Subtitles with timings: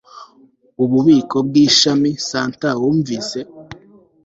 [0.83, 3.39] ububiko bwishami santa wumvise